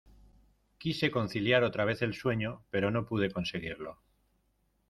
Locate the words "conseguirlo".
3.29-4.01